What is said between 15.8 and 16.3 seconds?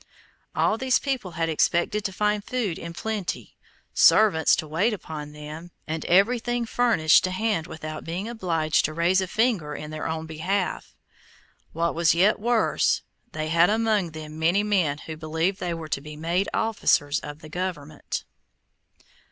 to be